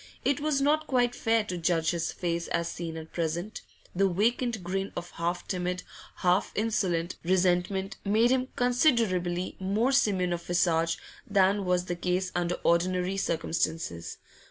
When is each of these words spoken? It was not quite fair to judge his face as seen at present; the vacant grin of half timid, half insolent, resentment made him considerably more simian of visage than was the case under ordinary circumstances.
It 0.25 0.39
was 0.39 0.61
not 0.61 0.87
quite 0.87 1.13
fair 1.13 1.43
to 1.43 1.59
judge 1.59 1.91
his 1.91 2.11
face 2.11 2.47
as 2.47 2.67
seen 2.69 2.97
at 2.97 3.13
present; 3.13 3.61
the 3.95 4.09
vacant 4.09 4.63
grin 4.63 4.91
of 4.95 5.11
half 5.11 5.47
timid, 5.47 5.83
half 6.15 6.51
insolent, 6.55 7.17
resentment 7.23 7.97
made 8.03 8.31
him 8.31 8.47
considerably 8.55 9.57
more 9.59 9.91
simian 9.91 10.33
of 10.33 10.41
visage 10.41 10.97
than 11.27 11.65
was 11.65 11.85
the 11.85 11.95
case 11.95 12.31
under 12.33 12.55
ordinary 12.63 13.15
circumstances. 13.15 14.17